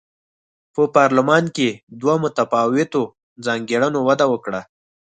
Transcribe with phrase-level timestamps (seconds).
[0.73, 1.69] په پارلمان کې
[2.01, 3.01] دوه متفاوتو
[3.45, 4.61] ځانګړنو وده وکړه.